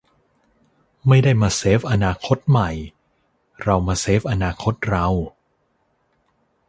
[1.07, 2.69] 'ไม่ได้มาเซฟอนาคตใหม่
[3.63, 5.07] เรามาเซฟอนาคตเรา'